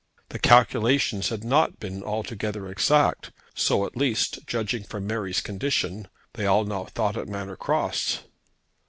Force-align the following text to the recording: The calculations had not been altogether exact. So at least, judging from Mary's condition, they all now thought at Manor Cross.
The 0.29 0.39
calculations 0.39 1.29
had 1.29 1.43
not 1.43 1.79
been 1.79 2.01
altogether 2.03 2.67
exact. 2.67 3.31
So 3.53 3.85
at 3.85 3.95
least, 3.95 4.39
judging 4.47 4.83
from 4.83 5.05
Mary's 5.05 5.41
condition, 5.41 6.07
they 6.33 6.47
all 6.47 6.65
now 6.65 6.85
thought 6.85 7.17
at 7.17 7.27
Manor 7.27 7.55
Cross. 7.55 8.21